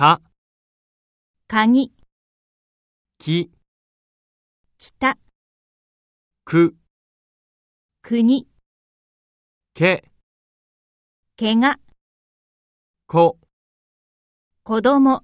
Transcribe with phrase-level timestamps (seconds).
[0.00, 0.22] か、
[1.46, 1.92] 鍵、
[3.18, 3.50] き、
[4.78, 5.18] 北、
[6.46, 6.74] く、
[8.00, 8.48] 国、
[9.74, 10.10] け、
[11.38, 11.78] 怪我、
[13.06, 13.38] こ、
[14.62, 15.22] 子供、